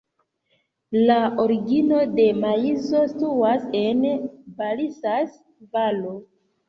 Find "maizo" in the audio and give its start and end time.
2.45-3.03